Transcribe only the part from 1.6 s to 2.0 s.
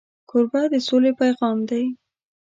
دی.